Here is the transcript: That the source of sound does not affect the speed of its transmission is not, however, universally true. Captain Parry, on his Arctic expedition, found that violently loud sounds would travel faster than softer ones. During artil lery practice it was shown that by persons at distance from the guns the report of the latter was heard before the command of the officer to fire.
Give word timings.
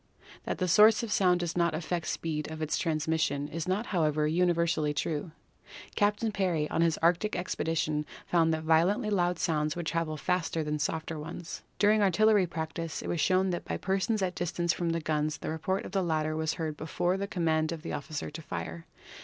That 0.45 0.57
the 0.57 0.67
source 0.67 1.03
of 1.03 1.11
sound 1.11 1.41
does 1.41 1.55
not 1.55 1.75
affect 1.75 2.05
the 2.07 2.11
speed 2.11 2.49
of 2.49 2.59
its 2.59 2.75
transmission 2.79 3.47
is 3.47 3.67
not, 3.67 3.85
however, 3.85 4.25
universally 4.27 4.95
true. 4.95 5.29
Captain 5.95 6.31
Parry, 6.31 6.67
on 6.71 6.81
his 6.81 6.97
Arctic 7.03 7.35
expedition, 7.35 8.07
found 8.25 8.51
that 8.51 8.63
violently 8.63 9.11
loud 9.11 9.37
sounds 9.37 9.75
would 9.75 9.85
travel 9.85 10.17
faster 10.17 10.63
than 10.63 10.79
softer 10.79 11.19
ones. 11.19 11.61
During 11.77 11.99
artil 12.01 12.25
lery 12.25 12.47
practice 12.47 13.03
it 13.03 13.09
was 13.09 13.21
shown 13.21 13.51
that 13.51 13.65
by 13.65 13.77
persons 13.77 14.23
at 14.23 14.33
distance 14.33 14.73
from 14.73 14.89
the 14.89 15.01
guns 15.01 15.37
the 15.37 15.51
report 15.51 15.85
of 15.85 15.91
the 15.91 16.01
latter 16.01 16.35
was 16.35 16.55
heard 16.55 16.75
before 16.77 17.15
the 17.15 17.27
command 17.27 17.71
of 17.71 17.83
the 17.83 17.93
officer 17.93 18.31
to 18.31 18.41
fire. 18.41 18.87